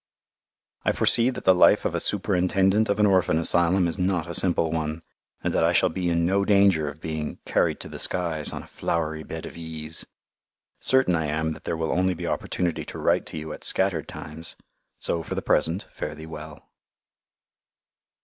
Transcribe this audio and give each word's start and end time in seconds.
I 0.83 0.93
foresee 0.93 1.29
that 1.29 1.45
the 1.45 1.53
life 1.53 1.85
of 1.85 1.93
a 1.93 1.99
Superintendent 1.99 2.89
of 2.89 2.99
an 2.99 3.05
Orphan 3.05 3.37
Asylum 3.37 3.87
is 3.87 3.99
not 3.99 4.25
a 4.25 4.33
simple 4.33 4.71
one, 4.71 5.03
and 5.43 5.53
that 5.53 5.63
I 5.63 5.73
shall 5.73 5.89
be 5.89 6.09
in 6.09 6.25
no 6.25 6.43
danger 6.43 6.89
of 6.89 6.99
being 6.99 7.37
"carried 7.45 7.79
to 7.81 7.87
the 7.87 7.99
skies" 7.99 8.51
on 8.51 8.63
a 8.63 8.67
"flowery 8.67 9.21
bed 9.21 9.45
of 9.45 9.55
ease." 9.55 10.07
Certain 10.79 11.15
I 11.15 11.27
am 11.27 11.53
that 11.53 11.65
there 11.65 11.77
will 11.77 11.91
only 11.91 12.15
be 12.15 12.25
opportunity 12.25 12.83
to 12.83 12.97
write 12.97 13.27
to 13.27 13.37
you 13.37 13.53
at 13.53 13.63
"scattered 13.63 14.07
times"; 14.07 14.55
so 14.97 15.21
for 15.21 15.35
the 15.35 15.41
present, 15.43 15.85
fare 15.91 16.15
thee 16.15 16.25
well. 16.25 16.71